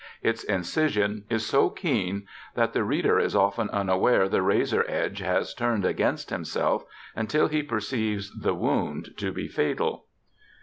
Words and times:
Its 0.23 0.43
incision 0.43 1.25
is 1.29 1.45
so 1.45 1.69
keen 1.69 2.25
that 2.55 2.73
the 2.73 2.83
reader 2.83 3.19
is 3.19 3.35
often 3.35 3.69
unaware 3.69 4.27
the 4.27 4.41
razor 4.41 4.83
edge 4.87 5.19
has 5.19 5.53
turned 5.53 5.85
against 5.85 6.31
himself 6.31 6.83
until 7.15 7.47
he 7.49 7.61
perceives 7.61 8.33
the 8.35 8.55
wound 8.55 9.13
to 9.17 9.31
be 9.31 9.47
fatal. 9.47 10.05